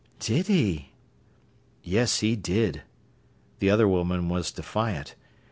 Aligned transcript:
"Did 0.19 0.47
he?" 0.47 0.93
"Yes, 1.83 2.21
he 2.21 2.35
did." 2.35 2.81
The 3.59 3.69
other 3.69 3.87
woman 3.87 4.29
was 4.29 4.51
defiant. 4.51 5.13